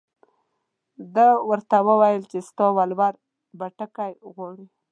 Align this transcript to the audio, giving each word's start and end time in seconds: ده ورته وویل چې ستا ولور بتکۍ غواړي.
ده 1.15 1.27
ورته 1.49 1.77
وویل 1.87 2.23
چې 2.31 2.37
ستا 2.47 2.65
ولور 2.77 3.13
بتکۍ 3.59 4.13
غواړي. 4.33 4.67